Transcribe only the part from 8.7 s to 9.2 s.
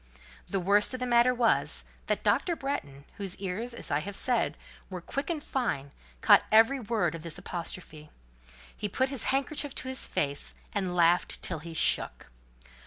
he put